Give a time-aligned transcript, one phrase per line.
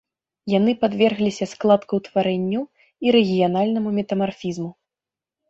[0.51, 2.61] Яны падвергліся складкаўтварэнню
[3.07, 4.69] і рэгіянальнаму метамарфізму.